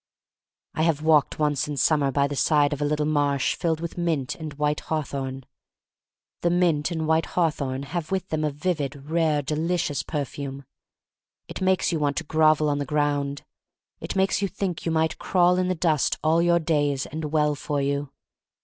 [0.73, 3.99] I have walked once in summer by the side of a little marsh filled with
[3.99, 5.45] mint and white hawthorn.
[6.41, 10.65] The mint and white hawthorn have with them a vivid, rare, delicious perfume.
[11.47, 13.43] It makes you want to grovel on the ground—
[14.01, 17.53] it makes you think 'you might crawl in the dust all your days, and well
[17.53, 18.11] for you.